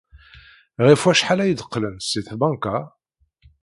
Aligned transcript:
Ɣef 0.87 1.01
wacḥal 1.05 1.39
ay 1.43 1.53
d-qqlent 1.53 2.07
seg 2.11 2.23
tbanka? 2.27 2.77